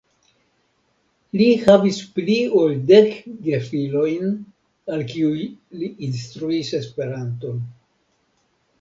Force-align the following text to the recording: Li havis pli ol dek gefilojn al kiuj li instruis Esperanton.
Li 1.41 1.49
havis 1.65 1.99
pli 2.15 2.37
ol 2.61 2.73
dek 2.93 3.13
gefilojn 3.49 4.35
al 4.97 5.07
kiuj 5.15 5.39
li 5.81 5.95
instruis 6.11 6.77
Esperanton. 6.83 7.67